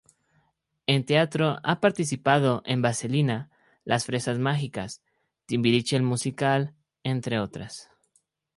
[0.87, 3.51] En teatro ha participado en "Vaselina",
[3.83, 5.03] "Las fresas mágicas",
[5.45, 7.87] "Timbiriche, el musical", entre otras.